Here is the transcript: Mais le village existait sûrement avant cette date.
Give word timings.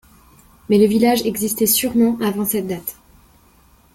Mais 0.67 0.79
le 0.79 0.87
village 0.87 1.21
existait 1.27 1.67
sûrement 1.67 2.17
avant 2.21 2.43
cette 2.43 2.65
date. 2.65 2.97